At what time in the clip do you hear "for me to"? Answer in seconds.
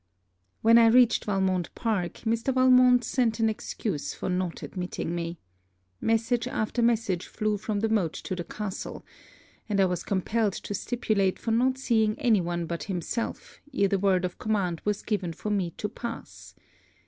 15.33-15.87